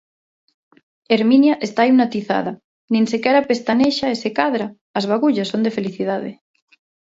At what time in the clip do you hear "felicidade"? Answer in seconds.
5.77-6.31